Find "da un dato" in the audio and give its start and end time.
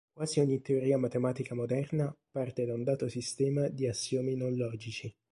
2.65-3.07